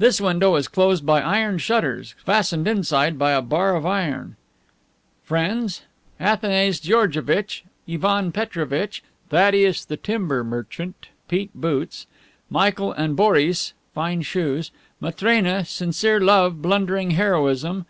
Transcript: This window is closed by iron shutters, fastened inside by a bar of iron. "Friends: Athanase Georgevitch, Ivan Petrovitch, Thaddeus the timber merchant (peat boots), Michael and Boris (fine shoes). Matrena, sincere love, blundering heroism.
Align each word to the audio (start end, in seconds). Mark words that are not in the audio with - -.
This 0.00 0.20
window 0.20 0.56
is 0.56 0.66
closed 0.66 1.06
by 1.06 1.20
iron 1.22 1.58
shutters, 1.58 2.16
fastened 2.24 2.66
inside 2.66 3.16
by 3.16 3.30
a 3.30 3.40
bar 3.40 3.76
of 3.76 3.86
iron. 3.86 4.34
"Friends: 5.22 5.82
Athanase 6.18 6.80
Georgevitch, 6.80 7.62
Ivan 7.88 8.32
Petrovitch, 8.32 9.04
Thaddeus 9.28 9.84
the 9.84 9.96
timber 9.96 10.42
merchant 10.42 11.06
(peat 11.28 11.50
boots), 11.54 12.08
Michael 12.50 12.90
and 12.90 13.14
Boris 13.14 13.72
(fine 13.94 14.22
shoes). 14.22 14.72
Matrena, 15.00 15.64
sincere 15.64 16.18
love, 16.20 16.60
blundering 16.60 17.12
heroism. 17.12 17.86